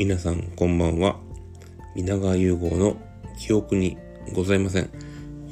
[0.00, 1.20] 皆さんこんばんは。
[1.94, 2.96] 皆川融合の
[3.38, 3.98] 記憶に
[4.32, 4.90] ございません。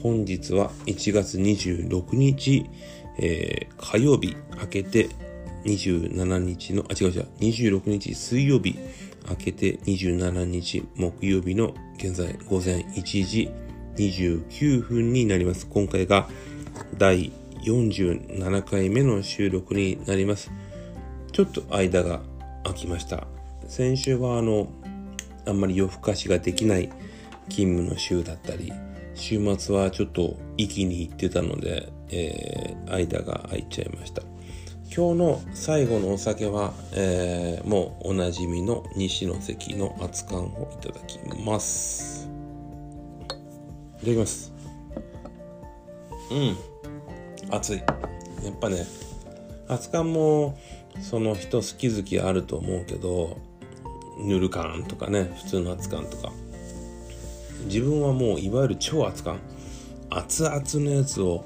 [0.02, 2.64] 本日は1月26日、
[3.18, 5.10] えー、火曜日明けて
[5.66, 8.78] 27日のあ違う違う26日水曜日
[9.28, 13.50] 明けて27日木曜日の現在午前1時
[13.96, 15.66] 29分になります。
[15.66, 16.26] 今回が
[16.96, 17.32] 第
[17.66, 20.50] 47回目の収録になります。
[21.32, 22.22] ちょっと間が
[22.64, 23.26] 空きました。
[23.66, 24.68] 先週はあの
[25.46, 26.88] あんまり夜更かしができない
[27.48, 28.72] 勤務の週だったり
[29.14, 34.22] 週末はちょっと息に行ってたので、えー、間が空いちゃいました。
[34.94, 42.30] 今日の最後のお酒は、えー、もうおなじみの西の関の熱燗をいただきます。
[43.26, 44.52] いただきます。
[46.30, 46.56] うん。
[47.50, 47.78] 熱い。
[47.78, 47.84] や
[48.50, 48.86] っぱね
[49.68, 50.58] 熱燗も
[51.02, 53.36] その人好き好きあると思うけど
[54.18, 56.32] ぬる感とかね普通の熱燗とか。
[57.64, 59.36] 自分はもういわゆる超熱燗
[60.10, 61.44] 熱々のやつを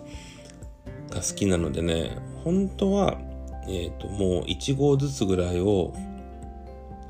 [1.11, 3.19] が好きなのでね本当は
[3.67, 5.95] えっ、ー、ともう1合ずつぐらいを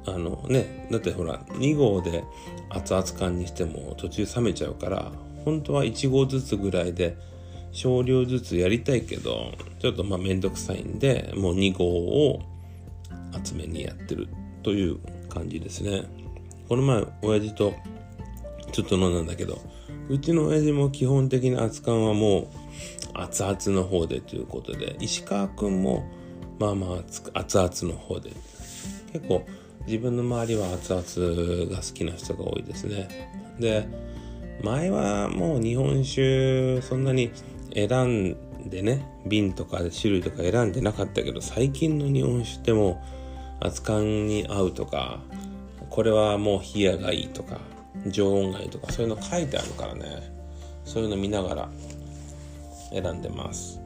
[0.07, 2.25] あのねだってほら2合で
[2.71, 5.13] 熱々感にしても途中冷めちゃうから
[5.45, 7.17] 本当は1合ずつぐらいで
[7.73, 12.41] 少量ずつやりたいけどちょっとまあめんどくさいんでもう2合を
[13.33, 14.29] 厚めにやってる
[14.63, 14.99] という
[15.33, 16.05] 感じですね。
[16.69, 17.75] この前親父と
[18.73, 19.59] ちょっと飲んだんだけど
[20.09, 22.47] うちの親父も基本的な熱燗はもう
[23.15, 26.09] 熱々の方でということで石川君も
[26.59, 26.99] まあまあ
[27.35, 28.31] 熱々の方で。
[29.13, 29.45] 結構
[29.87, 33.09] 自分の周りは熱々が好きな人が多いですね。
[33.61, 33.87] で
[34.63, 37.31] 前はもう日本酒そんなに
[37.75, 43.22] 選んでね瓶とか種類とか選んでなかったけど最近の日本酒ってもう
[43.65, 45.21] 熱燗に合うとか
[45.91, 47.61] これはもう冷やがいいとか
[48.07, 50.33] 常温がいいとかそういうの書いてあるからね。
[50.85, 51.69] そういうの見ながら
[52.91, 53.81] 選んでます。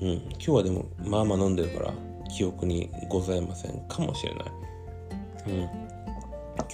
[0.00, 0.08] うん。
[0.08, 1.94] 今日はでもまあまあ飲んでるから
[2.28, 4.44] 記憶にございませんかもしれない。
[5.48, 5.70] うん。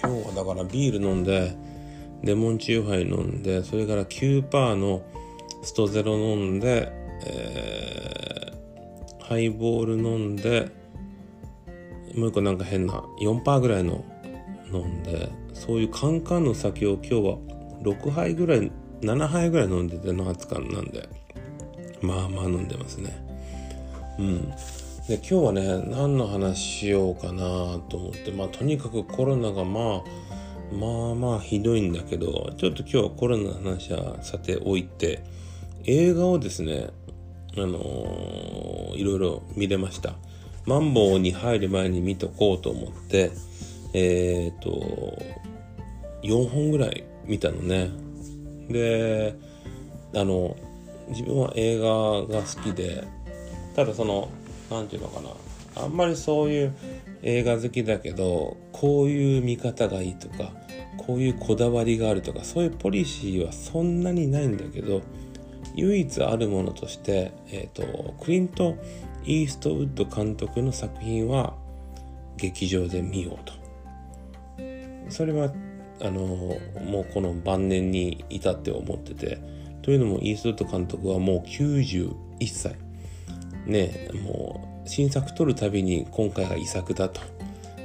[0.01, 1.57] 今日はだからビール飲んで
[2.23, 5.03] レモンチューハイ飲んでそれから9%の
[5.63, 6.93] ストゼロ飲んで、
[7.27, 10.71] えー、ハイボール飲んで
[12.19, 14.05] もう一個なんか変な4%ぐらいの
[14.73, 17.39] 飲んでそういうカンカンの酒を今日は
[17.83, 18.71] 6杯ぐらい
[19.01, 21.09] 7杯ぐらい飲んでての20日なんで。
[22.01, 23.17] まあまあ飲んでますね。
[24.19, 24.51] うん。
[25.09, 35.25] で今日はね何の話しようかなと思ってまあとにかくコロナがまあまあまあひどいんだけどちょっと今日はコロナの話はさておいて
[35.87, 36.91] 映画をですね
[37.57, 40.15] あのー、いろいろ見れました。
[40.69, 43.31] マンボウに入る前に見とこうと思って
[43.95, 45.19] えっ、と
[46.23, 47.91] 4本ぐらい見たのね。
[48.69, 49.35] で
[50.15, 50.55] あの
[51.09, 53.03] 自分は映画が好きで
[53.75, 54.29] ただその
[54.71, 55.85] 何て言うのかな。
[55.85, 56.75] あんまりそういう
[57.23, 60.53] 映画好きだけどこういう見方がいいとか
[60.99, 65.01] こういうこだわりがあるとかそういうポリシーはそんなにないんだけど
[65.77, 68.77] 唯一あるものとして、えーと、クリント・
[69.25, 71.55] イーストウッド監督の作品は
[72.37, 73.53] 劇場で見ようと。
[75.09, 75.53] それは
[76.01, 79.39] あのもうこの晩年に至って思ってて。
[79.83, 82.15] というのもイーストウッド監督はもう91
[82.47, 82.77] 歳。
[83.65, 87.21] ねもう新作撮るたびに今回が遺作だと。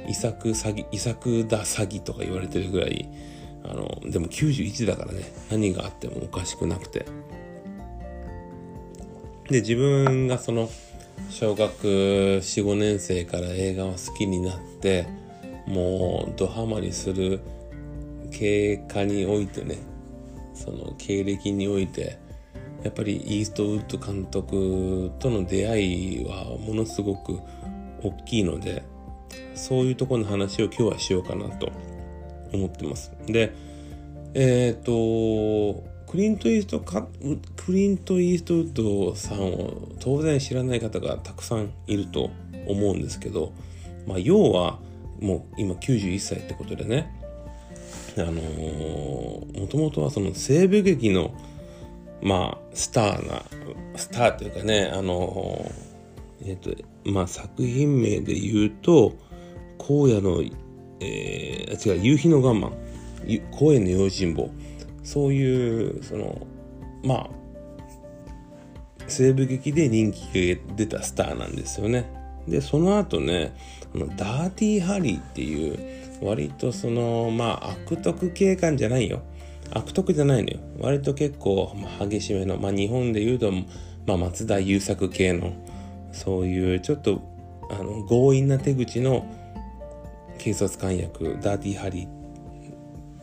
[0.06, 3.08] 遺作詐欺遺作だ詐欺とか言われてるぐらい
[3.64, 5.22] あのでも91だからね。
[5.50, 7.06] 何があってもおかしくなくて。
[9.48, 10.68] で自分がその
[11.30, 15.06] 小学45年生から映画を好きになって
[15.66, 17.40] もうドハマりする
[18.30, 19.78] 経過においてね
[20.54, 22.18] その経歴において
[22.82, 27.40] やっぱりイーストウッド監督との出会いはものすごく
[28.02, 28.84] 大きいので
[29.54, 31.72] そういうところの話を今日はしようかなと
[32.52, 33.12] 思ってます。
[33.26, 33.52] で
[34.34, 37.08] えっ、ー、とクリント・イーストか
[37.56, 42.30] クリント・イーストウッドさんを当然知らない方がたくさんいると
[42.68, 43.52] 思うんですけど、
[44.06, 44.78] まあ、要は
[45.18, 47.12] もう今91歳ってことでね
[48.16, 51.34] あの、もともとはその西部劇の
[52.22, 53.42] まあスターな
[53.96, 56.70] スターというかねあのー、えっ、と
[57.10, 59.16] まあ作品名で言うと
[59.80, 60.44] 荒野の、
[61.00, 62.70] えー、違う夕日の我慢
[63.50, 64.48] 荒野の用心棒。
[65.04, 66.46] そういうその
[67.04, 67.30] まあ
[69.06, 72.10] 西部劇で人気が出たスターなんですよね。
[72.48, 73.54] でその後ね
[73.94, 75.78] あのダーティーハリーっていう
[76.22, 79.22] 割とそのまあ悪徳警官じゃないよ
[79.72, 83.50] 悪徳じゃないのよ割と結構、まあ、激しめのまあ日本で言うと、
[84.06, 85.54] まあ、松田優作系の
[86.12, 87.22] そういうちょっと
[87.70, 89.26] あの強引な手口の
[90.38, 92.23] 警察官役ダーティーハリー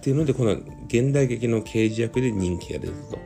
[0.01, 0.53] っていうのでこの
[0.87, 3.19] 現代劇の刑事役で人気が出ると。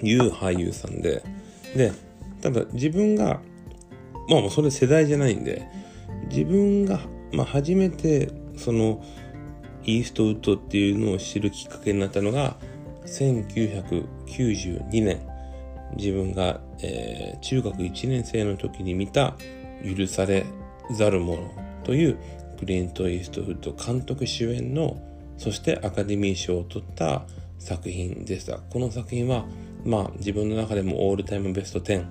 [0.00, 1.22] いう俳優さんで。
[1.74, 1.92] で
[2.42, 3.40] ただ自分が
[4.28, 5.66] まあもうそれ世代じゃないんで
[6.30, 7.00] 自分が、
[7.32, 9.02] まあ、初めてその
[9.84, 12.56] イーストウッドっていうのを知るきっかけになったのが
[13.06, 15.26] 1992年。
[15.96, 19.36] 自分が、えー、中学1年生の時に見た
[19.82, 20.44] 「許され
[20.92, 21.50] ざる者」
[21.82, 22.18] という
[22.58, 25.00] クリント・イーストウッド監督主演の
[25.36, 27.22] そしてアカデミー賞を取った
[27.58, 28.58] 作品でした。
[28.58, 29.44] この作品は
[29.84, 32.06] まあ自分の中でもオールタイムベスト10、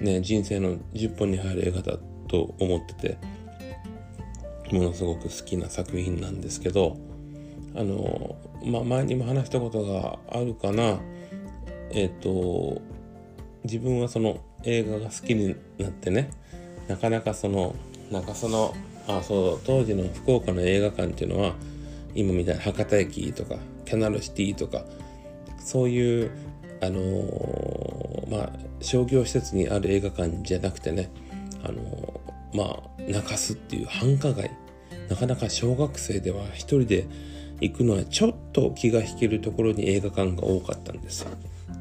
[0.00, 1.98] ね、人生の10本に入る映画だ
[2.28, 3.18] と思ってて
[4.70, 6.96] ものすごく好きな作品なんですけど
[7.74, 11.00] あのまあ前にも話したことがあるかな。
[11.94, 12.80] えっ、と
[13.64, 16.30] 自分はその映画が好きになってね
[16.88, 17.74] なかなかその
[18.10, 18.74] なんかその
[19.06, 21.54] あそう当時の福岡の映画館っていうのは
[22.14, 24.84] 今みたいな博多駅とかキャナルシティとか
[25.58, 26.30] そういう
[26.80, 28.50] あのー、まあ
[28.80, 31.10] 商業施設にある映画館じゃなくてね
[31.64, 34.50] あのー、まあ中洲っていう繁華街
[35.08, 37.06] なかなか小学生では一人で
[37.60, 41.30] 行くのはちょっと気が引けるところに映画館が多かったんですよ。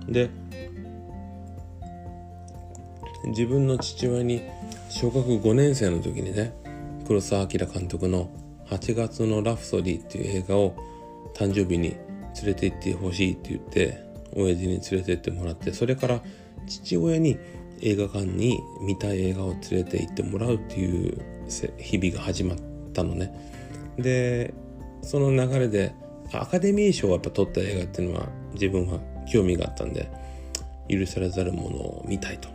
[0.08, 0.30] で
[3.26, 4.42] 自分の父親に
[4.90, 6.54] 小学5年生の時にね
[7.08, 8.30] 黒澤明監督の
[8.70, 10.76] 「8月のラプソディ」っていう映画を
[11.34, 11.96] 誕生日に
[12.36, 14.04] 連れて行ってほしいって言って
[14.36, 16.22] 親父に連れてってもらってそれから
[16.68, 17.38] 父親に
[17.82, 21.18] 映画館に見たい映画を連れて行ってもらうっていう
[21.78, 22.58] 日々が始まっ
[22.94, 23.34] たのね。
[23.98, 24.54] で
[25.02, 25.94] その流れで
[26.32, 29.00] アカデミー賞をやっぱ取った映画っていうのは自分は
[29.32, 30.10] 興味があったんで
[30.90, 32.50] 許されざるものを見たいと。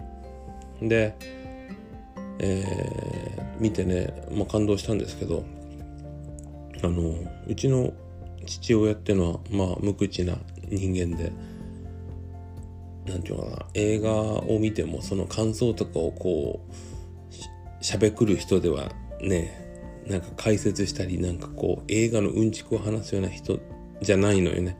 [0.81, 1.14] で、
[2.38, 3.25] えー、
[3.58, 5.44] 見てね、まあ、感動したんですけど
[6.82, 7.14] あの
[7.47, 7.93] うちの
[8.44, 10.37] 父親っていうのはまあ無口な
[10.69, 11.32] 人間で
[13.06, 16.61] 何て言うのかな映画を見てもその感想とかをこ
[17.81, 19.64] うしゃべくる人ではね
[20.06, 23.58] なんか解説したりなんかこう映画のうんちくを話すような人
[24.00, 24.76] じゃないのよね。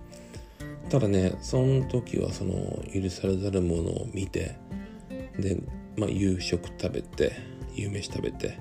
[0.89, 2.55] ただねその時はその
[2.95, 4.57] 許されざるものを見て
[5.37, 5.61] で、
[5.97, 7.33] まあ、夕食食べて
[7.77, 8.59] 夕飯食べて。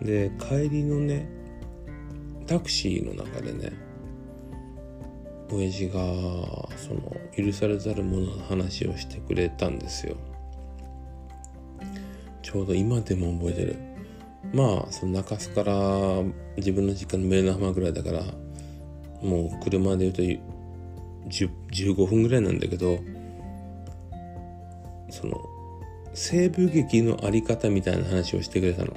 [0.00, 1.28] で帰りのね
[2.46, 3.72] タクシーの中でね
[5.50, 5.98] 親父が
[6.76, 10.16] その許されざるものの話をしてくれたんですよ。
[12.42, 13.76] ちょうど今でも覚えてる。
[14.52, 15.74] まあその中洲から
[16.56, 18.22] 自分の実家の目の浜ぐらいだから
[19.22, 20.22] もう車で言うと
[21.28, 22.98] 15分ぐらいなんだけど
[25.10, 25.40] その
[26.18, 28.92] 西部劇のあり方みたいな話をしてくれたの。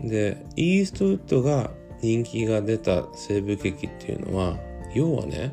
[0.00, 4.56] でイーストウッドが人気が出た西部劇っていうのは
[4.94, 5.52] 要はね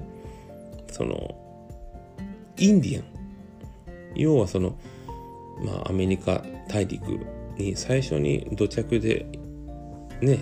[0.91, 1.35] その
[2.57, 3.05] インディアン
[4.13, 4.77] 要はその
[5.65, 7.19] まあアメリカ大陸
[7.57, 9.25] に最初に土着で
[10.21, 10.39] ね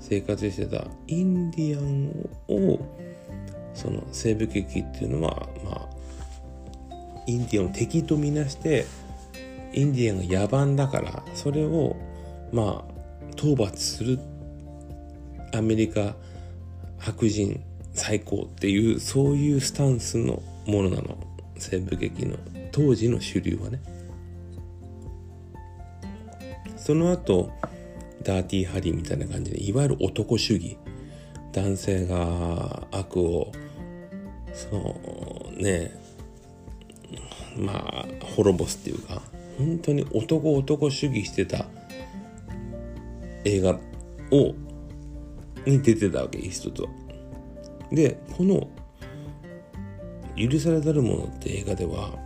[0.00, 2.80] 生活してたインディアンを
[3.74, 5.88] その西部劇っていうのはまあ
[7.28, 8.86] インディアンを敵とみなして
[9.72, 11.96] インディアンが野蛮だからそれを
[12.52, 12.96] まあ
[13.32, 14.18] 討伐する。
[15.52, 16.14] アメリカ
[16.98, 17.62] 白人
[17.94, 21.16] 最高っていうそういうスタンスのものなの。
[21.58, 22.36] 西部劇の。
[22.72, 23.80] 当時の主流はね。
[26.76, 27.50] その後
[28.22, 30.76] ダーティーハリーみたいな感じでいわゆる男主義。
[31.52, 33.50] 男性が悪を
[34.52, 35.90] そのね
[37.56, 39.22] まあ滅ぼすっていうか。
[39.58, 41.66] 本当に男男主義してた
[43.44, 43.78] 映画
[44.32, 44.54] を
[45.66, 46.90] に出てたわけイーストとは。
[47.92, 48.68] でこの
[50.36, 52.18] 「許されざる者」って映画では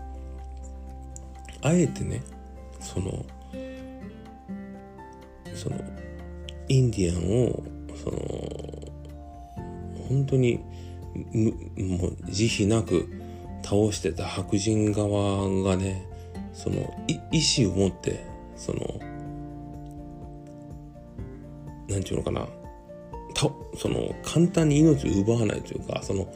[1.62, 2.22] あえてね
[2.80, 3.24] その
[5.54, 5.76] その
[6.68, 7.62] インディアンを
[8.02, 8.18] その
[10.08, 10.60] 本当に
[11.76, 13.08] もう慈悲なく
[13.62, 16.09] 倒してた白人側がね
[16.52, 16.92] その
[17.30, 18.24] 意志を持って
[18.56, 19.00] その
[21.88, 22.46] 何て言うのかな
[23.78, 26.32] その簡単に命を奪わないというかその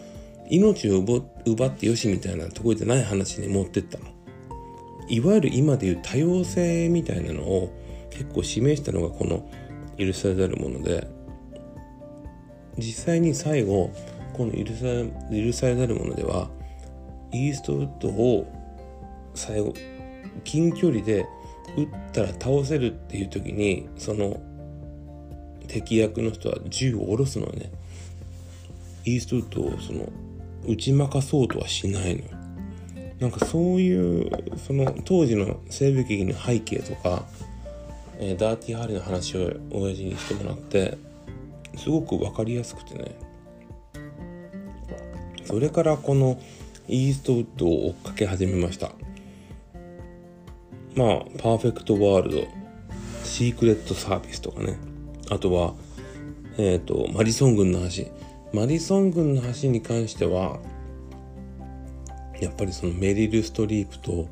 [0.48, 0.98] 命を
[1.44, 4.06] 奪ってよしみたいなところじゃない話に持ってったの。
[5.08, 7.70] いわゆる今でいう多様性みたいなのを
[8.10, 9.46] 結構示したのがこの
[9.98, 11.06] 許されざるもので
[12.78, 13.90] 実際に最後
[14.32, 14.84] この許さ
[15.30, 16.48] 許されざるものでは
[17.32, 18.46] イーストウッドを
[19.34, 19.74] 最後
[20.42, 21.26] 近距離で
[21.76, 24.40] 撃ったら倒せるっていう時にその
[25.68, 27.72] 敵役の人は銃を下ろすのね
[29.04, 30.08] イーストウッドをその
[30.66, 32.44] 打ち負かそうとはしないの
[33.20, 37.24] なんかそういうその当時の西部劇の背景とか、
[38.18, 40.98] えー、ダーティーハリーの話を親父にしてもらって
[41.76, 43.16] すごく分かりやすくてね。
[45.44, 46.40] それからこの
[46.88, 48.92] イーストウッドを追っかけ始めました。
[50.96, 51.08] まあ
[51.38, 52.48] パーフェクトワールド
[53.24, 54.76] シークレットサービスとかね。
[55.30, 55.74] あとは
[56.58, 58.04] えっ、ー、とマリソン軍の橋。
[58.52, 60.60] マリソン軍の橋に関しては
[62.40, 64.28] やっぱりそのメリル・ストリープと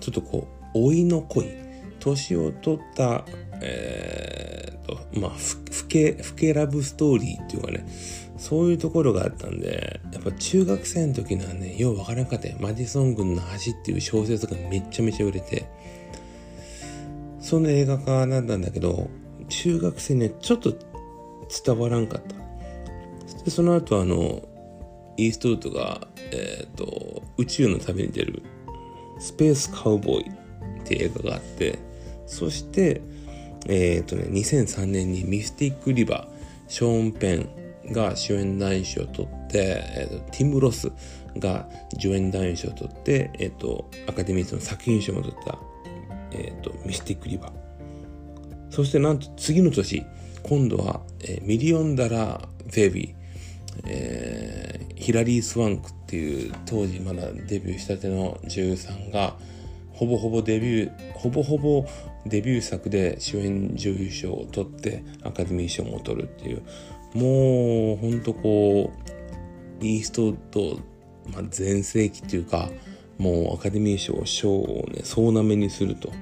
[0.00, 1.68] ちょっとこう老いの恋。
[2.00, 3.24] 年を取った
[3.60, 7.84] えー、とまあ老け老けラブストーリーっていうかね。
[8.38, 12.56] そういうところがあったんでやっぱ中学生の時のはねようわからんかったよ。
[12.60, 15.66] マディソン軍の橋っていう小説がめちゃめちゃ売れて。
[17.40, 19.08] その映画化なんだんだけど
[19.48, 20.74] 中学生にはちょっと
[21.64, 22.36] 伝わらんかった。
[23.44, 24.42] でその後あの
[25.16, 28.42] イーストウッドが、えーと、宇宙の旅に出る
[29.18, 30.28] 「スペースカウボーイ」
[30.80, 31.78] っていう映画があって
[32.26, 33.00] そして
[33.66, 37.48] えっ、ー、とね2003年に「ミスティック・リバー」ショーン・ペン
[37.92, 40.90] が主演男優賞を取って、えーと、ティム・ロス
[41.36, 41.68] が
[41.98, 45.58] 助演男優賞を取って、えーと、アカデミー賞の作品賞も取った、
[46.32, 47.52] えーと、ミスティック・リバー
[48.70, 50.04] そしてなんと次の年
[50.42, 53.18] 今度は、えー、ミリオンダラー・ベイビー
[53.86, 59.36] えー、ヒラリー・スワンクっていう当時まだデビューしたての女優さんが
[59.92, 61.84] ほぼほぼデビューほぼほぼ
[62.26, 66.62] デビュー作で主演女優賞を取ってアカデミー賞も取るっていう
[67.14, 68.92] もうほんとこ
[69.80, 70.78] うイーストウッド、
[71.32, 72.68] まあ、全盛期っていうか
[73.18, 76.12] もうアカデミー賞賞をね総なめにすると。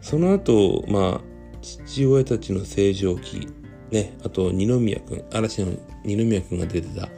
[0.00, 3.48] その後まあ父親たちの正常期
[3.90, 5.72] ね、あと二宮君、嵐の
[6.04, 7.08] 二宮君が出てた、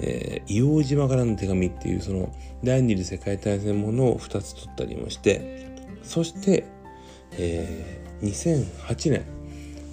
[0.00, 5.68] えー、硫黄島からの手紙っていうその第二次世界大戦ものを2つ取ったりもして、
[6.02, 6.64] そして、
[7.32, 9.24] えー、2008年、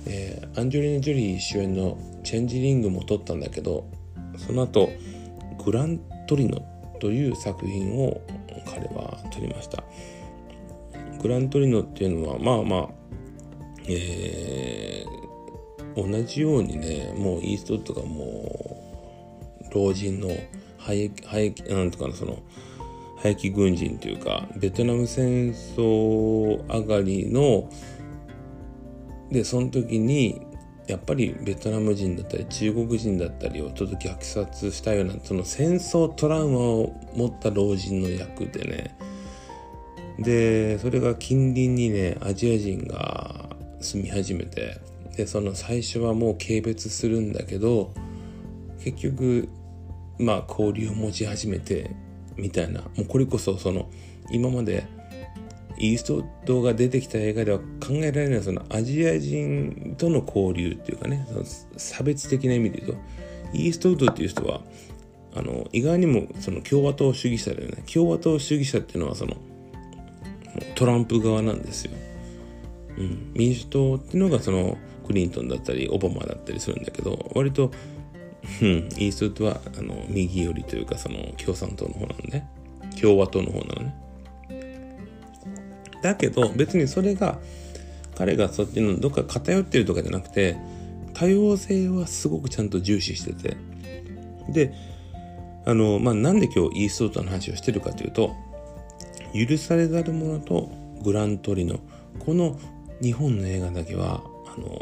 [0.09, 3.85] えー、アンジョリーナ・ジョリー主演のチェンジリングも撮ったんだけど、
[4.37, 4.89] その後、
[5.63, 6.61] グラントリノ
[6.99, 8.21] という作品を
[8.65, 9.83] 彼は撮りました。
[11.21, 12.89] グラントリノっていうのは、まあまあ、
[13.89, 18.23] えー、同じようにねもうイーストウッドがも
[19.71, 20.29] う老人の
[20.77, 22.39] 廃役なんとかのその
[23.17, 27.69] 廃棄軍人というかベトナム戦争上がりの
[29.31, 30.41] でその時に
[30.88, 38.98] やっぱりベトナム人だったり中国人だったりをちょっと虐殺したようなその戦争トラウマを持った老人の役でね。
[40.17, 43.50] でそれが近隣にねアジア人が
[43.81, 44.79] 住み始めて
[45.15, 47.93] でその最初はもう軽蔑するんだけど
[48.84, 49.50] 結局
[50.17, 51.91] まあ交流を持ち始めて
[52.36, 52.81] みたいな。
[52.81, 53.89] もうこれこそその
[54.31, 54.88] 今まで
[55.79, 61.43] イーストウッドが出てきた映画では考えられないそのアジア人との交流っていうかねその
[61.77, 62.98] 差別的な意味で言うと
[63.53, 64.62] イーストウッドっていう人は
[65.36, 67.84] あの意外にもその共和党主義者だよね。
[67.91, 69.38] 共和党主義者っていうのはその
[70.75, 71.91] トランプ側なんですよ、
[72.98, 77.72] うん、民主党っていうのがそのクリントンだったりオバマだったりするんだけど割と、
[78.62, 82.48] うん、イーストウッドはあの右寄りというかその共産党の方なのね
[83.00, 83.76] 共和党の方なの。
[86.07, 87.37] だけど別にそれが
[88.15, 90.57] 彼がそっちのどっか偏ってるとかじゃなくて
[91.13, 93.57] 多様性はすごくちゃんと重視してて
[94.49, 94.73] で
[95.65, 98.35] あのまあなんで今日イーストウッドの話をしてるかというと
[99.33, 100.71] 許されざる者と
[101.03, 101.79] グラントリノ
[102.19, 102.57] この
[103.01, 104.23] 日本の映画だけは
[104.55, 104.81] あの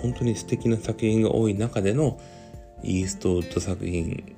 [0.00, 2.18] 本当に素敵な作品が多い中での
[2.82, 4.34] イーストウッド作品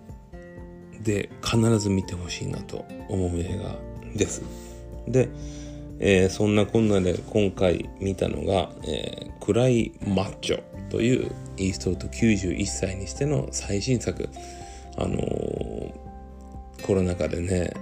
[1.02, 3.76] で必ず見てほしいなと思う映画
[4.16, 4.42] です。
[5.06, 5.28] で、
[6.00, 14.28] えー、そんなこんなで今回見たのが、えー、暗いマッチョというイーストウッド91歳にしての最新作。
[14.96, 15.92] あのー、
[16.82, 17.72] コロナ禍でね、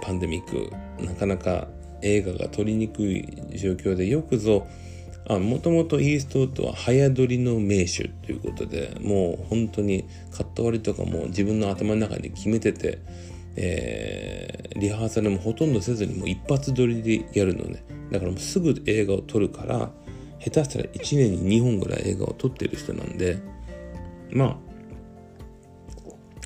[0.00, 0.70] パンデミック、
[1.04, 1.68] なかなか
[2.02, 3.26] 映画が撮りにくい
[3.56, 4.66] 状況でよくぞ
[5.28, 12.98] もともとイーストウッドは早撮りの名手ということでもう本当にカット割りとかも自分の頭の中に決めてて、
[13.56, 19.90] えー、リハーサルもほとんどせずにもう一発撮りでやるのねだからもうすぐ映画を撮るから
[20.40, 23.38] 下手したら1年に2本ぐらい映画を撮ってる人なんで
[24.30, 24.56] まあ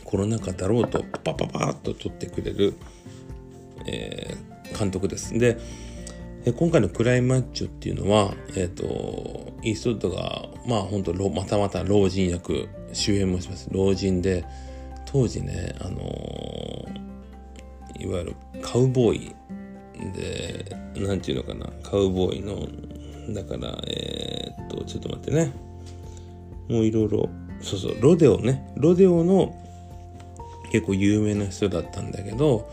[0.05, 2.75] コロナ禍だろうとパパパッと撮ってくれる、
[3.87, 5.59] えー、監督ですで
[6.53, 13.69] 今回のクライマッチョっていうのは、え、ー、と、イーストウッドが、まあ本当またまた老人役、主演もします。
[13.73, 14.45] 老人で、
[15.05, 16.01] 当時ね、あの、
[17.99, 19.35] いわゆるカウボーイ
[20.15, 22.67] で、なんていうのかな、カウボーイの、
[23.35, 25.53] だから、えー、っと、ちょっと待ってね。
[26.69, 27.29] もういろいろ、
[27.61, 29.55] そうそう、ロデオね、ロデオの
[30.71, 32.71] 結構有名な人だったんだけど、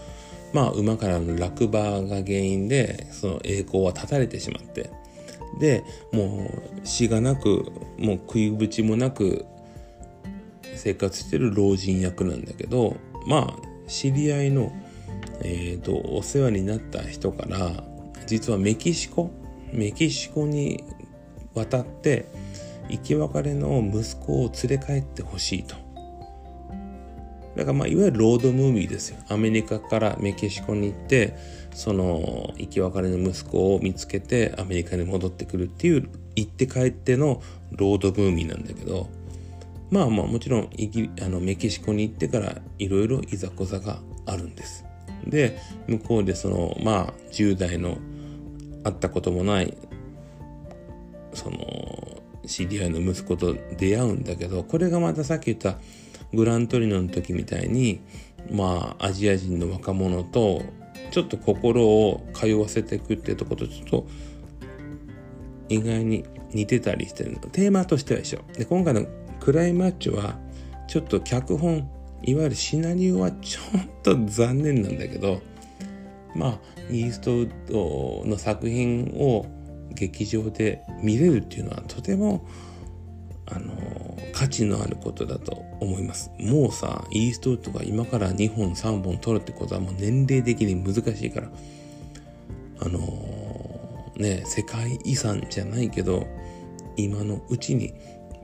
[0.55, 4.89] まあ馬からの落馬が原因でその栄光は断たれてしまって
[5.59, 6.49] でも
[6.83, 7.65] う死がなく
[7.97, 9.45] もう食いぶちもなく
[10.75, 12.95] 生活してる老人役なんだけど
[13.27, 14.71] まあ知り合いの、
[15.41, 17.83] えーと、お世話になった人から
[18.27, 19.31] 実はメキシコ
[19.71, 20.83] メキシコに
[21.53, 22.27] 渡って
[22.89, 25.75] 生き別れの息子を連れ帰ってほしいと。
[27.55, 29.17] だからまあいわゆるロードムービーですよ。
[29.29, 31.37] アメリカからメキシコに行って
[31.71, 39.09] その生き別れの息子を見つけてアメリカに戻ってくるっていう行って帰ってのロードムービーなんだけど
[39.89, 40.69] まあまあもちろん
[41.21, 44.85] あのメキシコに行ってからいろいろいざこざがあるんです。
[45.25, 47.97] で向こうでそのまあ10代の
[48.83, 49.75] 会ったこともない
[51.33, 51.57] その
[52.45, 55.77] 知り合いの息子と出会うんだけどこれがまたさっき言った
[56.33, 58.01] グラントリノの時みたいに
[58.51, 60.61] まあアジア人の若者と
[61.11, 64.07] ちょっと心を通わせていくっていうとことちょっと
[65.69, 67.39] 意外に似てたりしてるの。
[67.39, 68.39] テーマとしては一緒。
[68.53, 69.05] で今回の
[69.39, 70.37] クライマッチョは
[70.87, 71.89] ちょっと脚本
[72.23, 75.41] いわゆるシナリオはちょっと残念なんだけど
[76.35, 79.45] まあイーストウッドの作品を
[79.91, 82.47] 劇場で見れるっていうのはとても
[83.47, 83.73] あの
[84.33, 86.31] 価値のあることだと思います。
[86.39, 91.49] もうさイーストウッドが今から2本3本取るってことはもう年齢的に難しいから
[92.81, 92.99] あの、
[94.17, 96.25] ね世界遺産じゃないけど
[96.97, 97.93] 今のうちに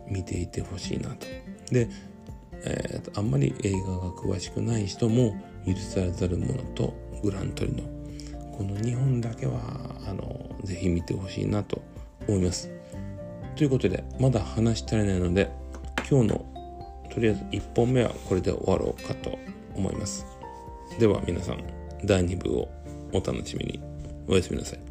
[0.08, 1.26] 見ていてほしいなと。
[1.72, 1.90] で、
[2.64, 6.94] えー、あんまり映画が詳しくない人も許されざるものと
[7.24, 7.84] グラントリノ
[8.58, 9.60] この2本だけは
[10.08, 11.82] あのぜひ見てほしいなと
[12.28, 12.70] 思います
[13.56, 15.52] ということで、まだ話し足りないので、
[16.10, 16.46] 今日の
[17.10, 19.38] とりあえず1本目はこれで終わろうかと
[19.76, 20.26] 思います。
[21.00, 21.64] では皆さん、
[22.04, 22.70] 第2部を
[23.14, 23.82] お楽しみに。
[24.28, 24.91] おやすみなさい。